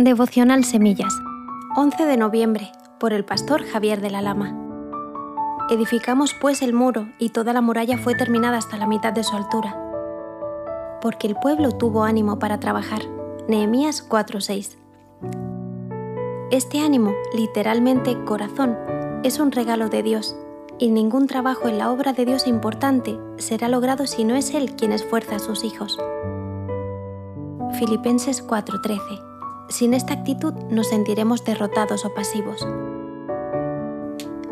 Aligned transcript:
Devocional 0.00 0.62
Semillas, 0.62 1.12
11 1.74 2.06
de 2.06 2.16
noviembre, 2.16 2.70
por 3.00 3.12
el 3.12 3.24
pastor 3.24 3.64
Javier 3.64 4.00
de 4.00 4.10
la 4.10 4.22
Lama. 4.22 4.56
Edificamos 5.70 6.34
pues 6.40 6.62
el 6.62 6.72
muro 6.72 7.08
y 7.18 7.30
toda 7.30 7.52
la 7.52 7.60
muralla 7.60 7.98
fue 7.98 8.14
terminada 8.14 8.58
hasta 8.58 8.76
la 8.76 8.86
mitad 8.86 9.12
de 9.12 9.24
su 9.24 9.34
altura. 9.34 9.76
Porque 11.02 11.26
el 11.26 11.34
pueblo 11.34 11.72
tuvo 11.72 12.04
ánimo 12.04 12.38
para 12.38 12.60
trabajar. 12.60 13.00
Nehemías 13.48 14.08
4:6. 14.08 14.78
Este 16.52 16.78
ánimo, 16.78 17.12
literalmente 17.34 18.22
corazón, 18.24 18.78
es 19.24 19.40
un 19.40 19.50
regalo 19.50 19.88
de 19.88 20.04
Dios, 20.04 20.36
y 20.78 20.90
ningún 20.90 21.26
trabajo 21.26 21.66
en 21.66 21.76
la 21.76 21.90
obra 21.90 22.12
de 22.12 22.24
Dios 22.24 22.46
importante 22.46 23.18
será 23.38 23.68
logrado 23.68 24.06
si 24.06 24.22
no 24.22 24.36
es 24.36 24.54
Él 24.54 24.76
quien 24.76 24.92
esfuerza 24.92 25.34
a 25.34 25.40
sus 25.40 25.64
hijos. 25.64 25.98
Filipenses 27.80 28.46
4:13 28.46 29.27
sin 29.68 29.94
esta 29.94 30.14
actitud 30.14 30.54
nos 30.70 30.88
sentiremos 30.88 31.44
derrotados 31.44 32.04
o 32.04 32.14
pasivos. 32.14 32.66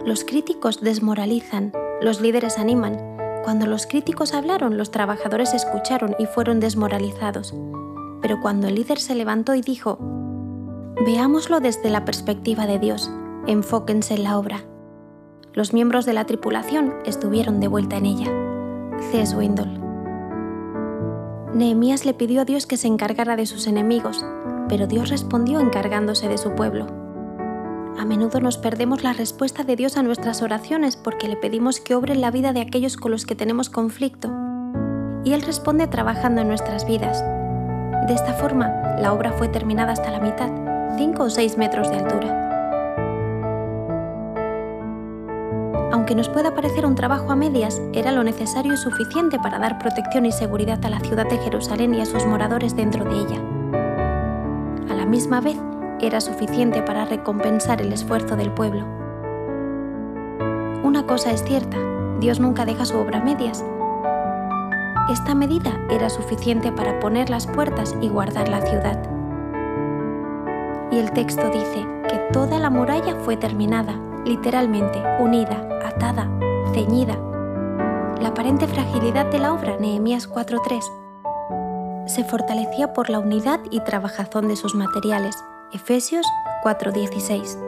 Los 0.05 0.25
críticos 0.25 0.81
desmoralizan, 0.81 1.73
los 2.01 2.21
líderes 2.21 2.59
animan. 2.59 2.97
Cuando 3.43 3.67
los 3.67 3.87
críticos 3.87 4.35
hablaron, 4.35 4.77
los 4.77 4.91
trabajadores 4.91 5.55
escucharon 5.55 6.15
y 6.19 6.27
fueron 6.27 6.61
desmoralizados. 6.61 7.55
Pero 8.21 8.41
cuando 8.41 8.69
el 8.69 8.75
líder 8.75 8.99
se 8.99 9.15
levantó 9.15 9.55
y 9.55 9.63
dijo, 9.63 9.99
Veámoslo 11.05 11.61
desde 11.61 11.91
la 11.91 12.05
perspectiva 12.05 12.67
de 12.67 12.79
Dios, 12.79 13.11
enfóquense 13.47 14.15
en 14.15 14.25
la 14.25 14.39
obra. 14.39 14.65
Los 15.53 15.73
miembros 15.73 16.07
de 16.07 16.13
la 16.13 16.25
tripulación 16.25 16.95
estuvieron 17.05 17.61
de 17.61 17.69
vuelta 17.69 17.97
en 17.97 18.07
ella. 18.07 18.33
C. 19.11 19.27
Swindoll. 19.27 19.81
Nehemías 21.55 22.05
le 22.05 22.15
pidió 22.15 22.43
a 22.43 22.45
Dios 22.45 22.67
que 22.67 22.77
se 22.77 22.89
encargara 22.89 23.37
de 23.37 23.47
sus 23.47 23.67
enemigos, 23.67 24.25
pero 24.69 24.87
Dios 24.87 25.09
respondió 25.11 25.61
encargándose 25.61 26.29
de 26.29 26.39
su 26.39 26.55
pueblo. 26.55 26.87
A 27.99 28.05
menudo 28.05 28.41
nos 28.41 28.59
perdemos 28.59 29.03
la 29.03 29.15
respuesta 29.15 29.65
de 29.65 29.75
Dios 29.75 29.97
a 29.97 30.03
nuestras 30.03 30.43
oraciones 30.43 30.97
porque 30.97 31.29
le 31.29 31.37
pedimos 31.37 31.81
que 31.81 31.95
obre 31.95 32.13
en 32.13 32.21
la 32.21 32.31
vida 32.31 32.53
de 32.53 32.61
aquellos 32.61 32.97
con 32.97 33.11
los 33.11 33.25
que 33.25 33.35
tenemos 33.35 33.71
conflicto. 33.71 34.31
Y 35.25 35.33
Él 35.33 35.43
responde 35.43 35.87
trabajando 35.87 36.43
en 36.43 36.49
nuestras 36.49 36.87
vidas. 36.87 37.23
De 38.07 38.15
esta 38.15 38.35
forma, 38.35 38.69
la 39.01 39.13
obra 39.13 39.33
fue 39.33 39.49
terminada 39.49 39.93
hasta 39.93 40.11
la 40.11 40.21
mitad, 40.21 40.51
5 40.97 41.23
o 41.23 41.31
6 41.31 41.57
metros 41.57 41.91
de 41.91 41.97
altura. 41.97 42.43
Aunque 45.91 46.15
nos 46.15 46.29
pueda 46.29 46.55
parecer 46.55 46.85
un 46.85 46.95
trabajo 46.95 47.33
a 47.33 47.37
medias, 47.37 47.81
era 47.95 48.13
lo 48.13 48.23
necesario 48.23 48.75
y 48.75 48.77
suficiente 48.77 49.39
para 49.39 49.59
dar 49.59 49.79
protección 49.79 50.27
y 50.27 50.33
seguridad 50.33 50.85
a 50.85 50.91
la 50.91 51.01
ciudad 51.01 51.29
de 51.29 51.39
Jerusalén 51.39 51.95
y 51.95 52.03
a 52.03 52.07
sus 52.07 52.27
moradores 52.27 52.77
dentro 52.77 53.05
de 53.05 53.19
ella 53.19 53.56
misma 55.07 55.41
vez 55.41 55.57
era 56.01 56.21
suficiente 56.21 56.83
para 56.83 57.05
recompensar 57.05 57.81
el 57.81 57.93
esfuerzo 57.93 58.37
del 58.37 58.53
pueblo. 58.53 58.85
Una 60.83 61.07
cosa 61.07 61.33
es 61.33 61.43
cierta, 61.43 61.77
Dios 62.21 62.41
nunca 62.41 62.65
deja 62.65 62.85
su 62.85 62.97
obra 62.99 63.19
a 63.19 63.25
medias. 63.25 63.65
Esta 65.11 65.35
medida 65.35 65.81
era 65.89 66.11
suficiente 66.11 66.73
para 66.73 66.99
poner 66.99 67.31
las 67.31 67.47
puertas 67.47 67.97
y 68.01 68.09
guardar 68.09 68.49
la 68.49 68.61
ciudad. 68.61 69.03
Y 70.91 70.99
el 70.99 71.13
texto 71.13 71.49
dice 71.51 71.87
que 72.09 72.19
toda 72.33 72.59
la 72.59 72.71
muralla 72.71 73.17
fue 73.17 73.37
terminada, 73.37 73.95
literalmente, 74.25 75.03
unida, 75.21 75.69
atada, 75.85 76.29
ceñida. 76.73 77.17
La 78.21 78.29
aparente 78.29 78.67
fragilidad 78.67 79.27
de 79.27 79.39
la 79.39 79.53
obra, 79.53 79.77
Nehemías 79.79 80.29
4.3, 80.29 81.06
se 82.07 82.25
fortalecía 82.25 82.93
por 82.93 83.11
la 83.11 83.19
unidad 83.19 83.61
y 83.71 83.81
trabajazón 83.81 84.49
de 84.49 84.57
sus 84.57 84.75
materiales. 84.75 85.37
Efesios 85.73 86.27
4:16. 86.63 87.59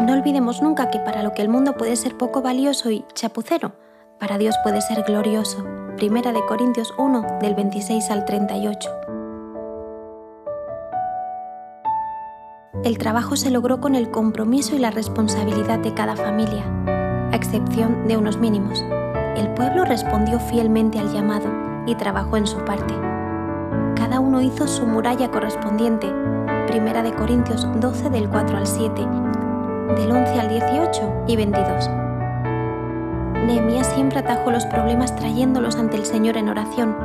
No 0.00 0.12
olvidemos 0.14 0.62
nunca 0.62 0.90
que 0.90 0.98
para 0.98 1.22
lo 1.22 1.34
que 1.34 1.42
el 1.42 1.48
mundo 1.48 1.74
puede 1.76 1.96
ser 1.96 2.16
poco 2.16 2.42
valioso 2.42 2.90
y 2.90 3.04
chapucero, 3.14 3.72
para 4.18 4.38
Dios 4.38 4.56
puede 4.62 4.80
ser 4.80 5.02
glorioso. 5.02 5.64
Primera 5.96 6.32
de 6.32 6.44
Corintios 6.46 6.94
1 6.96 7.38
del 7.40 7.54
26 7.54 8.10
al 8.10 8.24
38. 8.24 8.90
El 12.84 12.96
trabajo 12.96 13.36
se 13.36 13.50
logró 13.50 13.80
con 13.80 13.94
el 13.94 14.10
compromiso 14.10 14.74
y 14.74 14.78
la 14.78 14.90
responsabilidad 14.90 15.80
de 15.80 15.92
cada 15.92 16.16
familia, 16.16 16.64
a 17.30 17.36
excepción 17.36 18.08
de 18.08 18.16
unos 18.16 18.38
mínimos. 18.38 18.82
El 19.36 19.52
pueblo 19.52 19.84
respondió 19.84 20.40
fielmente 20.40 20.98
al 20.98 21.12
llamado 21.12 21.48
y 21.86 21.94
trabajó 21.96 22.38
en 22.38 22.46
su 22.46 22.64
parte 22.64 23.09
cada 24.10 24.18
uno 24.22 24.40
hizo 24.40 24.66
su 24.66 24.88
muralla 24.88 25.30
correspondiente. 25.30 26.12
Primera 26.66 27.00
de 27.04 27.14
Corintios 27.14 27.64
12 27.80 28.10
del 28.10 28.28
4 28.28 28.56
al 28.56 28.66
7, 28.66 29.06
del 29.94 30.10
11 30.10 30.40
al 30.40 30.48
18 30.48 31.24
y 31.28 31.36
22. 31.36 31.88
Nehemías 33.46 33.86
siempre 33.94 34.18
atajó 34.18 34.50
los 34.50 34.66
problemas 34.66 35.14
trayéndolos 35.14 35.76
ante 35.76 35.96
el 35.96 36.04
Señor 36.04 36.36
en 36.38 36.48
oración. 36.48 36.96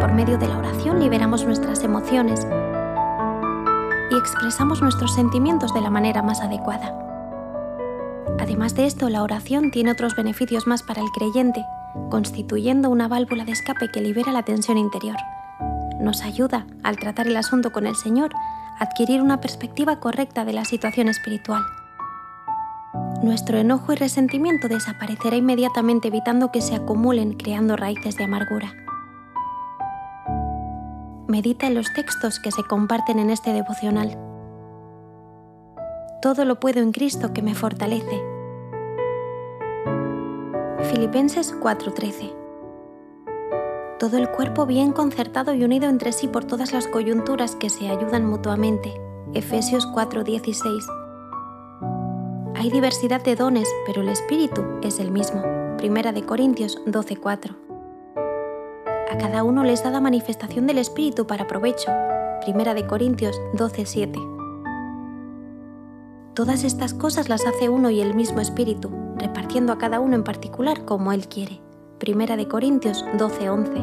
Por 0.00 0.14
medio 0.14 0.38
de 0.38 0.48
la 0.48 0.56
oración 0.56 1.00
liberamos 1.00 1.44
nuestras 1.44 1.84
emociones 1.84 2.46
y 4.10 4.16
expresamos 4.16 4.80
nuestros 4.80 5.14
sentimientos 5.14 5.74
de 5.74 5.82
la 5.82 5.90
manera 5.90 6.22
más 6.22 6.40
adecuada. 6.40 6.98
Además 8.40 8.74
de 8.74 8.86
esto, 8.86 9.10
la 9.10 9.22
oración 9.22 9.70
tiene 9.70 9.90
otros 9.90 10.16
beneficios 10.16 10.66
más 10.66 10.82
para 10.82 11.02
el 11.02 11.10
creyente, 11.10 11.62
constituyendo 12.08 12.88
una 12.88 13.06
válvula 13.06 13.44
de 13.44 13.52
escape 13.52 13.90
que 13.90 14.00
libera 14.00 14.32
la 14.32 14.44
tensión 14.44 14.78
interior 14.78 15.16
nos 16.04 16.22
ayuda, 16.22 16.66
al 16.82 16.96
tratar 16.96 17.26
el 17.26 17.36
asunto 17.36 17.72
con 17.72 17.86
el 17.86 17.96
Señor, 17.96 18.30
a 18.78 18.84
adquirir 18.84 19.22
una 19.22 19.40
perspectiva 19.40 19.98
correcta 19.98 20.44
de 20.44 20.52
la 20.52 20.64
situación 20.64 21.08
espiritual. 21.08 21.62
Nuestro 23.22 23.58
enojo 23.58 23.92
y 23.92 23.96
resentimiento 23.96 24.68
desaparecerá 24.68 25.36
inmediatamente 25.36 26.08
evitando 26.08 26.52
que 26.52 26.60
se 26.60 26.74
acumulen 26.74 27.32
creando 27.32 27.76
raíces 27.76 28.16
de 28.16 28.24
amargura. 28.24 28.74
Medita 31.26 31.66
en 31.66 31.74
los 31.74 31.92
textos 31.94 32.38
que 32.38 32.52
se 32.52 32.62
comparten 32.64 33.18
en 33.18 33.30
este 33.30 33.52
devocional. 33.52 34.18
Todo 36.20 36.44
lo 36.44 36.60
puedo 36.60 36.80
en 36.80 36.92
Cristo 36.92 37.32
que 37.32 37.42
me 37.42 37.54
fortalece. 37.54 38.22
Filipenses 40.90 41.54
4:13 41.58 42.43
todo 43.98 44.18
el 44.18 44.28
cuerpo 44.28 44.66
bien 44.66 44.92
concertado 44.92 45.54
y 45.54 45.64
unido 45.64 45.88
entre 45.88 46.12
sí 46.12 46.26
por 46.28 46.44
todas 46.44 46.72
las 46.72 46.86
coyunturas 46.86 47.54
que 47.56 47.70
se 47.70 47.88
ayudan 47.88 48.26
mutuamente. 48.26 49.00
Efesios 49.34 49.86
4:16. 49.86 50.86
Hay 52.56 52.70
diversidad 52.70 53.22
de 53.22 53.36
dones, 53.36 53.68
pero 53.86 54.02
el 54.02 54.08
Espíritu 54.08 54.64
es 54.82 54.98
el 54.98 55.10
mismo. 55.10 55.42
Primera 55.76 56.12
de 56.12 56.24
Corintios 56.24 56.80
12:4. 56.86 57.56
A 59.10 59.18
cada 59.18 59.44
uno 59.44 59.62
les 59.62 59.84
da 59.84 59.90
la 59.90 60.00
manifestación 60.00 60.66
del 60.66 60.78
Espíritu 60.78 61.26
para 61.26 61.46
provecho. 61.46 61.92
Primera 62.42 62.74
de 62.74 62.86
Corintios 62.86 63.40
12:7. 63.52 64.18
Todas 66.34 66.64
estas 66.64 66.94
cosas 66.94 67.28
las 67.28 67.46
hace 67.46 67.68
uno 67.68 67.90
y 67.90 68.00
el 68.00 68.14
mismo 68.14 68.40
Espíritu, 68.40 68.90
repartiendo 69.18 69.72
a 69.72 69.78
cada 69.78 70.00
uno 70.00 70.16
en 70.16 70.24
particular 70.24 70.84
como 70.84 71.12
Él 71.12 71.28
quiere. 71.28 71.63
Primera 72.04 72.36
de 72.36 72.46
Corintios 72.46 73.02
12:11. 73.16 73.82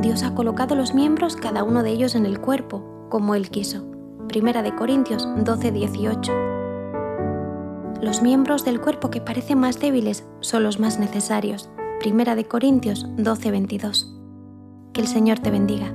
Dios 0.00 0.22
ha 0.22 0.32
colocado 0.32 0.76
los 0.76 0.94
miembros 0.94 1.34
cada 1.34 1.64
uno 1.64 1.82
de 1.82 1.90
ellos 1.90 2.14
en 2.14 2.24
el 2.24 2.40
cuerpo, 2.40 2.84
como 3.08 3.34
Él 3.34 3.50
quiso. 3.50 3.84
Primera 4.28 4.62
de 4.62 4.72
Corintios 4.76 5.26
12:18. 5.26 6.32
Los 8.00 8.22
miembros 8.22 8.64
del 8.64 8.80
cuerpo 8.80 9.10
que 9.10 9.20
parecen 9.20 9.58
más 9.58 9.80
débiles 9.80 10.24
son 10.38 10.62
los 10.62 10.78
más 10.78 11.00
necesarios. 11.00 11.68
Primera 11.98 12.36
de 12.36 12.44
Corintios 12.44 13.08
12:22. 13.16 14.16
Que 14.92 15.00
el 15.00 15.08
Señor 15.08 15.40
te 15.40 15.50
bendiga. 15.50 15.92